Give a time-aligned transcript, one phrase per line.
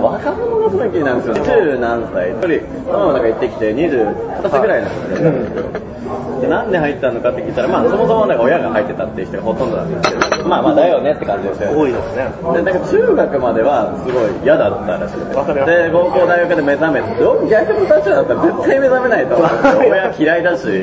[0.00, 1.44] 若者がすごい気になるんですよ。
[1.44, 2.30] 十何歳。
[2.30, 5.94] 一人、そのままなんか行ってきて、二十、二十歳ぐらいの人がいたんですよ。
[6.40, 11.70] で、なんで入ったのかって聞いたら、まあ、そもそもなんか親が入ってたっていう人がほとんどなんですけど、まあまあ、だよねって感じですよ。
[11.72, 12.28] 多いですね。
[12.52, 15.34] で、なんか中学まではすごい嫌だったらしくて。
[15.34, 19.80] わかりますで、高校大学で目覚めて、逆の立場だったら絶対目覚めないと思うんですよ。
[19.88, 20.68] 親嫌いだし。
[20.68, 20.82] い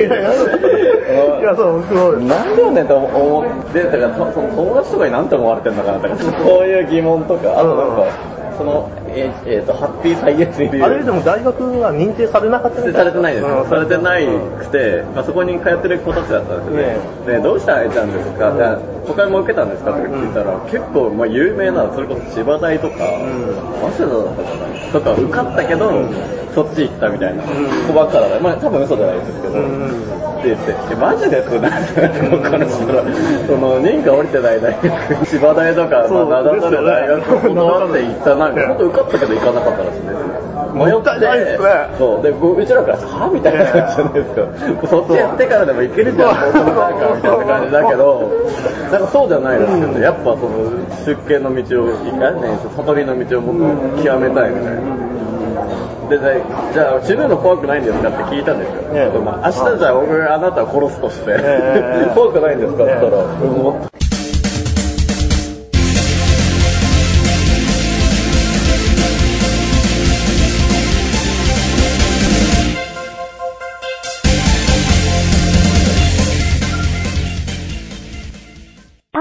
[1.44, 2.12] や、そう、僕も。
[2.26, 8.06] なんでよねと思って、だからそ友達とかになんて思われてるのかなとか、そういう疑問とか、あとなんか、
[8.56, 14.26] その、えーえーと、ハッピーサイエンスにあれでも大学は認定されなかったされてないです、うんされてない
[14.58, 19.92] くて、まあ、そこに通ってる子たちだったんですよね、でどうして会えたんですか、じゃあ他も受けたんですか？
[19.92, 22.96] とか聞いたら、結構、まあ、有名なそれこそ千葉大とか、
[23.82, 25.90] 早稲田だったかなとか受かったけど、
[26.54, 27.42] そっち行ったみたいな。
[27.42, 33.02] 子ばっかだから、まあ多分嘘じゃないですけど、って言って、えマジでってなって、僕からしたら、
[33.46, 38.48] その認可降りてない大学、千葉大とか、名だたる大学を断って行った、な。
[38.50, 38.54] ん。
[38.54, 40.42] か、本当受かったけど行かなかったらしいんですよ。
[40.72, 42.22] 迷もったいないですねそう。
[42.22, 44.88] で、ううちらからさ、はみたいな感じじゃないですか。
[44.88, 48.32] そっちやってからでもいけるじゃん、高校の大学みたいな感じだけど、
[48.90, 50.00] なんかそうじゃないですよね。
[50.00, 50.72] やっぱその、
[51.04, 55.12] 出家の道を、いかね、悟りの道をもっと極めたいみたいな。
[56.08, 58.82] で、でじゃあ、死ぬの怖くないんですかって聞いたんですよ。
[58.92, 63.91] 明日じゃあ僕、あなたを殺すとして、え え怖くないんですかって言ったら、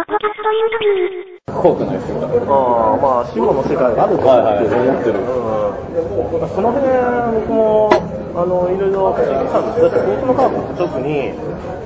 [0.08, 2.22] うんもっと怖くないですよ。
[2.24, 4.80] ああ、まあ、死後の世界があると思ってる。
[4.80, 6.50] 思ってるうん。
[6.56, 6.88] その辺、
[7.36, 7.90] 僕も、
[8.36, 11.34] あの、いろいろ聞いてたんですだって、僕の科学って特に、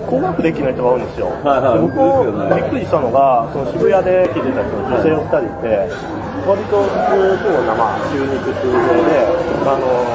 [0.06, 1.34] 工学歴の人が多いんですよ。
[1.42, 1.74] はいはい。
[1.74, 5.90] で僕もびっくりしたのが、その渋谷で聞いてた人女性を2人いて、
[6.46, 6.94] 割と普
[7.42, 9.26] 通な、まあ、中肉中背で、
[9.66, 10.06] あの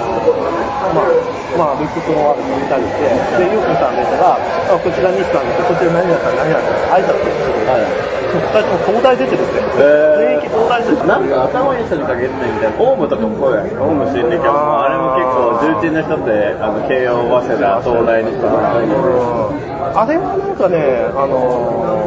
[0.95, 1.11] まあ、
[1.59, 8.00] まあ、ルックスのある人2人いて、で、ゆうくんさんでしたら、あこちら西さんです、こちら何々さん、何々さん、挨拶してくれて、はい
[8.39, 9.59] 2人とも東大出てるって。
[9.59, 11.07] へー全員東大出てる。
[11.07, 13.67] なんか頭いい人に限ってみたいな、オウムとかもそうやん。
[13.81, 18.95] オウム心理学も、あれも結構重鎮の人って、あの、慶応、早稲田、東大に人がいる。
[19.93, 20.79] あれはなんかね、
[21.17, 22.00] あのー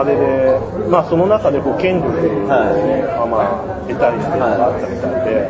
[0.00, 5.44] あれで、まあその中でこう権力をね、はまあ得たりっていうのがあったみたいで、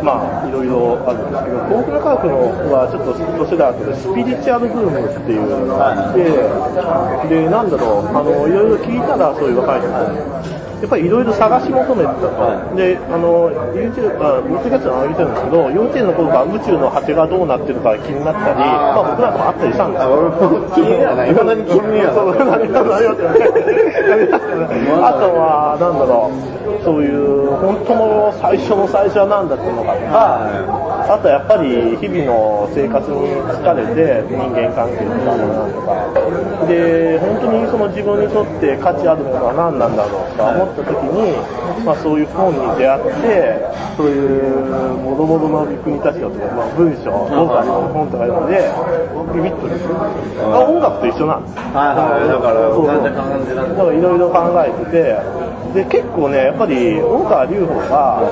[0.00, 6.24] まあいろいろあるんですけど、幸福の科学のはちょっと年だ後でスピリチュアルブームっていうのがあって、
[7.28, 10.00] で、なんだろう、あの、いろいろ聞いたらそういう若い人が
[10.80, 12.76] やっぱりいろいろ探し求めてたと、はい。
[12.76, 20.68] で、あの、YouTube、あ、ポッドキャストの上げてるんですけど、幼稚園の頃から宇宙の果てがどうなってるか気になったり、まあ僕なんかもあったりしたんですあ、よ。
[20.76, 21.30] 気にはない。
[21.32, 22.84] 今何気にはそう何何
[25.02, 30.40] あとは、なんだろう、そういう、本当の最初の最初は何だったのかとか、
[31.08, 41.32] あとやっぱり日々の生活に疲れて、人間関係とかなんとか、で、本当にその自分にとって価値あるものは何なんだろうとか思った時に、
[41.84, 47.62] まあそういう本に出会って、そういうもろもろの国たちのとか、まあ文章、僕は
[47.94, 48.66] 本とか読んで、
[49.34, 49.86] ビビッとです
[50.42, 51.58] あ音楽と一緒なんです。
[51.74, 52.28] はいはい。
[52.28, 58.22] だから、そうそう同じ感じなんだからいろいろ考えてて、で、結構ね、やっぱり、大川隆法が、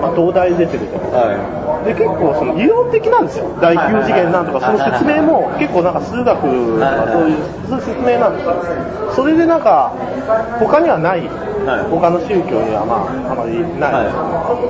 [0.00, 1.36] まあ、東大出てるじゃない。
[1.36, 3.46] はで、結構その理論的なんですよ。
[3.60, 7.38] 第9次元なんとか、その説明も結構なんか数学とかそういう、
[7.70, 8.54] そういう説明なんですよ。
[9.14, 9.92] それでなんか、
[10.58, 11.22] 他にはない、
[11.66, 11.90] はい。
[11.90, 14.10] 他の宗教にはまあ、あまりない、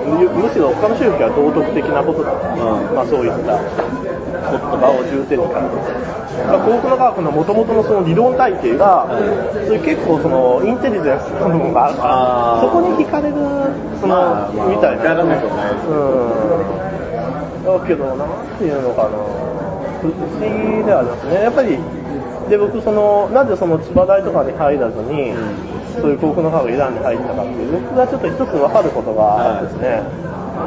[0.06, 2.32] むむしろ他の宗教は道徳的なことだ。
[2.32, 2.94] うん。
[2.94, 3.58] まあそういった。
[3.58, 4.05] 言
[4.54, 9.08] 葉を重点に書いてまあ、幸福の科学の元々のその理論体系が、
[9.66, 13.34] そういう結構そのインテリジェンスの部分があるから、そこに惹かれる、
[14.00, 15.02] その、まあまあみたいな。
[15.02, 15.94] わからなくもないですう
[17.62, 17.80] ん。
[17.80, 19.08] だけど、なんていうのかな、
[20.02, 21.42] 不思議ではありますね。
[21.42, 21.78] やっぱり、
[22.48, 25.34] で、僕、その、なぜその千葉大とかに入らずに、
[26.00, 30.02] そういう幸福の科学イランに入ったかっていう、僕がちょっと一つ分かることがあってですね、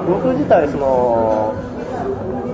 [0.08, 1.54] 僕自体、その、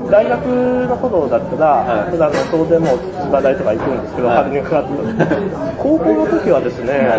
[0.09, 2.11] 大学の頃だったら、はい。
[2.11, 4.37] 普段の当然もう千葉大とか行くんですけど、はい。
[4.43, 4.89] 春にかかって
[5.77, 7.09] 高校の時はですね、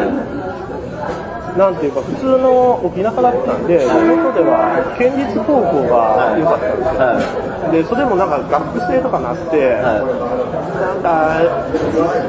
[1.57, 7.01] なんていうか、普通の沖縄だったんで、地元では県立高校が良かったんですよ。
[7.01, 10.05] はで、それもなんか学生とかなって、は
[10.77, 11.41] なんか、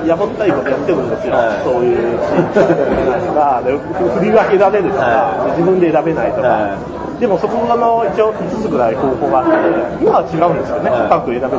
[0.07, 1.35] やぼったいことやってるんですよ。
[1.35, 1.63] はい。
[1.63, 3.75] そういう地域とか、で
[4.17, 7.06] 振り分けられるとか、は自分で選べないとか。
[7.17, 11.51] はでもそこの一応5つぐらい高校があって、今は違うんですよね、はい各選べる。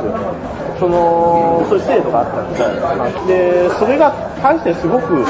[0.79, 3.67] その、そういう制度があったんで。
[3.67, 5.27] で、それが大してすごく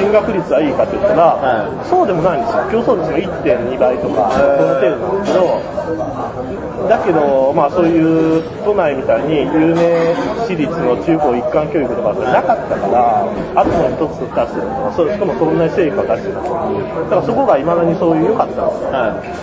[0.00, 2.64] 進学率はいいかって言ったら、はいそうでもないんですよ。
[2.72, 10.14] 競争率が1.2倍とか、その程度なんですけど、だけど、まあそういう都内みたいに有名
[10.46, 16.66] 私立の中高一貫教育とかってなかったから、あとの一つ出してるとか、そうしかもそんなに成果を出してたとか、
[17.04, 18.90] だからそこがいまだにそういう良かったんですよ。
[18.92, 19.40] は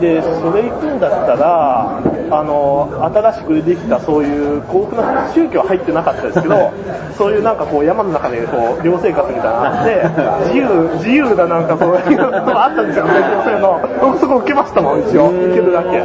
[0.00, 6.72] で、それ行くんだったら、あの、新しくできたそういう幸福な宗教は入ってなかったですけど、
[7.16, 13.80] そういうなんかこう山の中でこう寮生活みたいなのがあって、自由、自由ななんかそういうのがあったんですよ、勉強するの。
[14.00, 15.32] 僕そこ受けましたもん、一応。
[15.32, 16.02] 行けるだけ。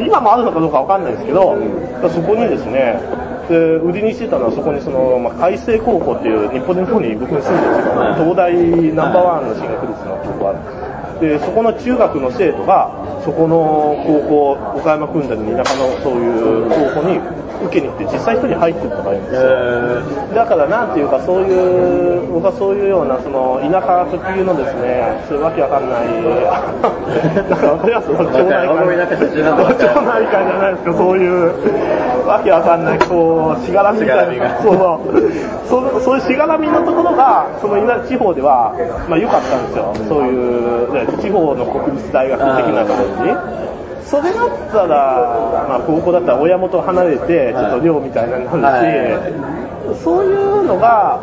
[0.00, 1.56] 今もあるのかどうかわかんないですけど、
[2.08, 3.00] そこにですね、
[3.48, 8.52] で売りにしてたのはそこにその、まあ、海星高校っていう日本の方に僕に住んでるんですけど、はい東大
[8.94, 12.90] ナンバーワンの進学率の高校があるでそこの中学の生徒が
[13.24, 17.20] そこの高校岡山組んだり田舎のそういう高校に
[17.64, 19.30] 受けに行って実際一人入ってるとか言うんい。
[19.30, 19.42] です
[20.30, 21.56] よ、だからなんていうかそういう
[22.32, 26.06] 僕はそういうようなその田舎特有のですねそういうわけわかんない
[27.48, 28.08] なんかわかります？
[28.10, 28.32] 町内
[30.26, 30.44] 会。
[30.46, 31.52] じゃないですかそういう
[32.26, 35.00] わけわかんないこうしがらみみたいなそうそ
[35.80, 38.74] うそそういうしがらみのところがその田地方では
[39.08, 39.94] まあ良かったんですよ。
[40.08, 42.96] そういうね地方の国立大学的な形
[44.04, 49.66] それだったら、まあ、高校だったら親元を離れて、ちょっと寮みたいなのになるし、はい
[50.02, 51.20] そういうのが、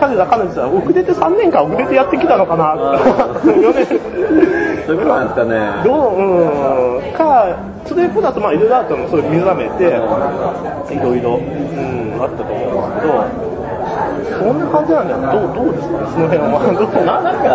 [0.00, 3.86] 彼ら彼女は遅れて3年間遅れてやってきたのかな、4年。
[4.86, 5.60] そういうことなんですかね。
[5.84, 13.63] どう、うん、か、それこだと、まあ、いろいろあったの、そういう目覚めて、いろいろ、うん、あったと思うんですけど、
[14.24, 15.20] そんな感じなんだよ。
[15.20, 15.98] どう、どうですか？
[16.00, 16.60] ね、その辺は。
[16.74, 17.48] どうななんか、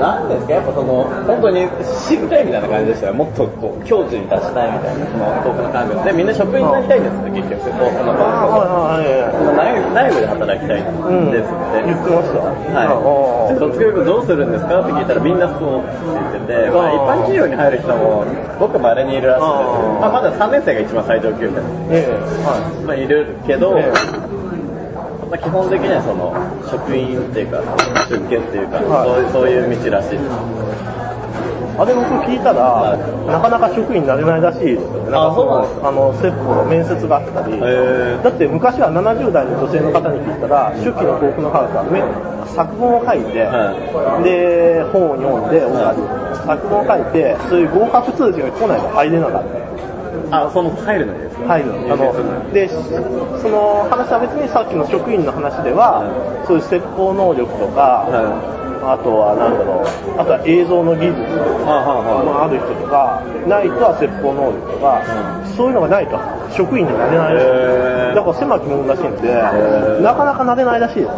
[0.00, 1.66] なんですか、やっぱその、本当に
[2.06, 3.14] 知りたいみたいな感じでしたよ。
[3.14, 11.82] もっとこう、境地に達したいみたいな、その高校の感覚で、みんな職員になりたいんですって、結局、高校のあはいはいはいその内内部で働きたいんですって。
[11.84, 12.38] 言ってました。
[12.40, 13.58] はい。
[13.58, 14.80] 卒業後どうするんですか？
[14.80, 15.90] って聞いたらみんなそうって
[16.38, 18.24] 言ってて、まあ、一般企業に入る人も
[18.58, 19.98] ごく稀にいるらしいんですよ。
[20.00, 21.70] まあ、まだ3年生が一番最上級みたいな。
[21.90, 22.12] ええ
[22.46, 23.90] はまあ、いるけど、え
[25.30, 26.34] まあ、基本的にはその
[26.66, 27.62] 職員っていうか
[28.10, 30.90] 出家っていうか、はいそういうそういう道らしいですい。
[31.80, 35.14] あれ僕聞いたら、なかなか職員になれないらしいですよね。
[35.14, 37.56] あそうなんですあの、説法、面接があったり。
[37.56, 42.02] だって昔は70代の女性の方に聞いたら、初期の幸福の科学はめ
[42.50, 49.89] 作文を書いて、はで、本を読んで、はい作文を書いて、そういう合格通知が来ないと入れなかった。
[50.30, 51.46] あその入るのにですか？
[51.46, 52.76] 入るあのでそ
[53.48, 56.04] の話は別にさっきの職員の話では、
[56.46, 58.06] そういう説法能力とか、
[58.82, 59.86] あとはなんだろう
[60.20, 65.02] あとは映像の技術のある人とかないとは説法能力とか、
[65.56, 66.16] そういうのがないと
[66.54, 68.14] 職員になれないらしい。
[68.14, 70.00] だから狭き門らしいんでー。
[70.02, 71.08] なかなかなれないらしいです、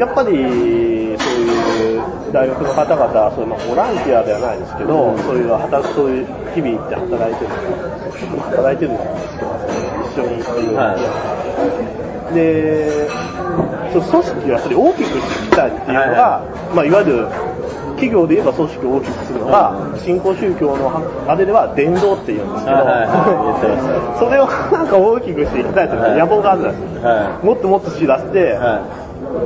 [0.00, 1.16] やっぱり
[1.78, 2.02] いう
[2.32, 7.50] 大学の方々そういうまあボランティアではないですけど、そういう働くそういう日々行って働いてる
[8.52, 9.38] 働いてるんです
[10.12, 10.66] 一緒にってい。
[10.66, 10.94] う、は
[12.34, 13.08] で
[13.92, 17.28] そう組織をやっぱり大きくしていきたいっていうのが、いまあ、いわゆる
[17.98, 22.78] 企業で言えば組織を大きくするのが、新興宗教のあれでは伝道って言うんですけど、
[24.20, 28.82] それをなんか大きくしていきたいという野望があるらしいです、はもっともっと知らせて、は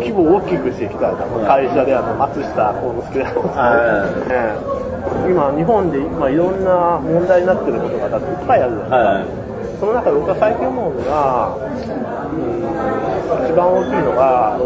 [0.01, 4.83] 規模を大きくしていきたいと、会社であの松下幸之助であのはね
[5.27, 8.77] 今、日本で今いろんな問題になってることがだっていっぱいある。
[8.77, 9.43] じゃないですか。
[9.43, 9.43] はい。
[9.83, 14.59] その中で僕は最近思うのが、うん、一番大きいのが、